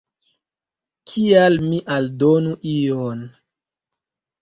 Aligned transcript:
Kial 1.11 1.61
mi 1.67 1.83
aldonu 1.99 2.57
ion. 2.75 3.25